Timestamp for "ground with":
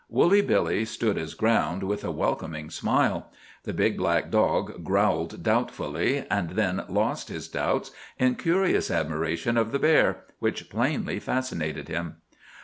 1.35-2.03